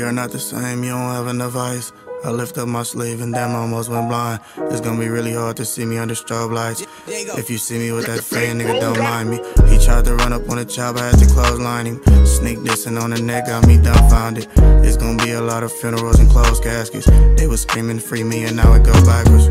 [0.00, 1.92] Are not the same, you don't have enough ice.
[2.24, 4.40] I lift up my sleeve and damn, almost went blind.
[4.72, 6.84] It's gonna be really hard to see me under strobe lights.
[7.06, 9.36] If you see me with that fan, nigga, don't mind me.
[9.68, 12.26] He tried to run up on the chopper, I had to clothesline him.
[12.26, 14.48] Sneak dissing on the neck, got me dumbfounded.
[14.84, 17.06] It's gonna be a lot of funerals and closed caskets.
[17.36, 19.48] They was screaming, free me, and now it go backwards.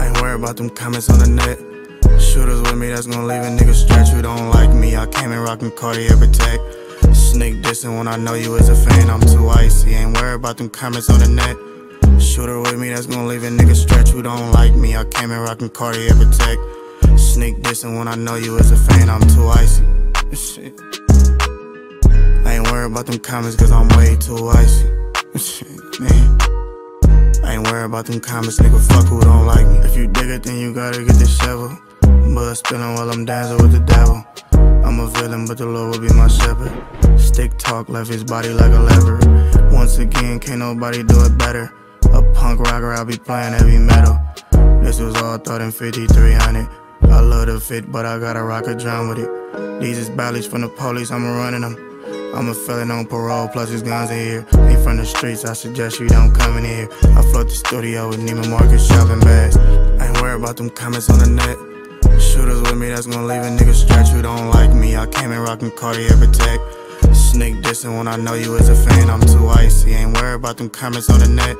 [0.00, 1.58] I ain't worried about them comments on the net.
[2.20, 4.94] Shooters with me, that's gonna leave a nigga stretch who don't like me.
[4.96, 6.62] I came in rockin' Cartier Protect.
[7.36, 9.92] Sneak dissing when I know you as a fan, I'm too icy.
[9.92, 11.54] Ain't worried about them comments on the net.
[12.18, 14.96] Shooter with me, that's gonna leave a nigga stretch who don't like me.
[14.96, 16.58] I came in rockin' Cartier Protect.
[17.20, 19.84] Sneak dissing when I know you as a fan, I'm too icy.
[20.32, 20.80] Shit.
[22.46, 24.88] I ain't worried about them comments cause I'm way too icy.
[25.36, 26.38] Shit, man.
[27.44, 28.80] I ain't worried about them comments, nigga.
[28.80, 29.76] Fuck who don't like me.
[29.80, 31.76] If you dig it, then you gotta get the shovel.
[32.00, 34.24] Blood spilling while I'm dancing with the devil.
[34.86, 36.70] I'm a villain, but the Lord will be my shepherd.
[37.18, 39.18] Stick talk left his body like a lever.
[39.74, 41.72] Once again, can't nobody do it better.
[42.12, 44.18] A punk rocker, I'll be playing heavy metal.
[44.82, 46.68] This was all thought in 5300.
[47.02, 49.80] I love the fit, but I gotta rock a drum with it.
[49.80, 51.76] These is ballots from the police, I'm running them.
[52.34, 54.46] I'm a felon on parole, plus his guns in here.
[54.68, 56.88] Ain't from the streets, I suggest you don't come in here.
[57.16, 59.56] I float the studio with Neiman Marcus shopping bags.
[59.56, 61.75] I ain't worried about them comments on the net.
[62.36, 64.94] Shooters with me, that's gonna leave a nigga stretch who don't like me.
[64.94, 66.60] I came in rockin' Cartier Protect.
[67.16, 69.94] Sneak dissing when I know you as a fan, I'm too icy.
[69.94, 71.56] Ain't worried about them comments on the net.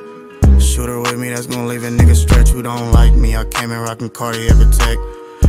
[0.61, 3.35] Shooter with me, that's gonna leave a nigga stretch who don't like me.
[3.35, 5.01] I came in rockin' Cartier Protect.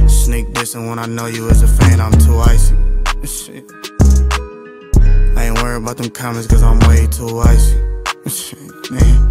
[0.10, 2.78] Sneak dissing when I know you as a fan, I'm too icy.
[3.26, 3.70] Shit.
[5.36, 7.76] I ain't worried about them comments cause I'm way too icy.
[8.28, 9.28] Shit, man.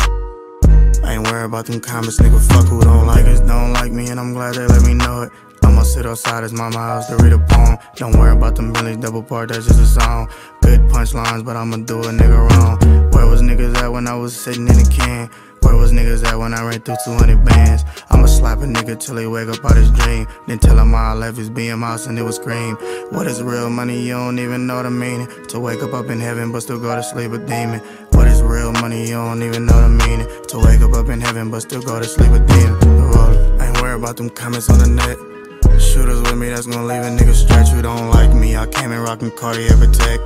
[1.02, 2.38] I ain't worried about them comments, nigga.
[2.52, 5.22] Fuck who don't like us, don't like me, and I'm glad they let me know
[5.22, 5.32] it.
[5.76, 7.76] I'ma sit outside his mama house to read a poem.
[7.96, 10.30] Don't worry about them Billy double part, that's just a song.
[10.62, 13.10] Good punchlines, but I'ma do a nigga wrong.
[13.12, 15.28] Where was niggas at when I was sitting in the can?
[15.60, 17.84] Where was niggas at when I ran through 200 bands?
[18.08, 20.26] I'ma slap a nigga till he wake up out his dream.
[20.46, 22.76] Then tell him I left his BM house and it was scream.
[23.10, 24.00] What is real money?
[24.00, 25.28] You don't even know the meaning.
[25.48, 27.80] To wake up up in heaven but still go to sleep a demon.
[28.12, 29.02] What is real money?
[29.02, 30.26] You don't even know the meaning.
[30.48, 33.60] To wake up up in heaven but still go to sleep a demon.
[33.60, 35.35] Ain't worried about them comments on the net.
[35.80, 38.56] Shooters with me, that's gonna leave a nigga stretch who don't like me.
[38.56, 40.22] I came in rockin' Cartier Protect.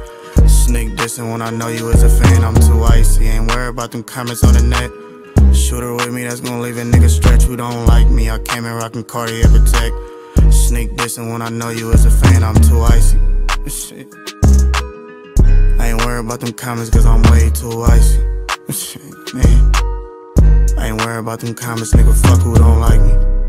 [0.49, 3.27] Sneak dissing when I know you as a fan, I'm too icy.
[3.27, 4.91] Ain't worried about them comments on the net.
[5.55, 8.31] Shooter with me, that's gonna leave a nigga stretch who don't like me.
[8.31, 9.94] I came in rockin' Cartier Protect.
[10.53, 13.19] Sneak dissing when I know you as a fan, I'm too icy.
[13.69, 14.06] Shit.
[15.78, 18.21] I ain't worried about them comments cause I'm way too icy.
[18.71, 19.72] Shit, man.
[20.78, 22.15] I ain't worried about them comments, nigga.
[22.15, 23.40] Fuck who don't like me.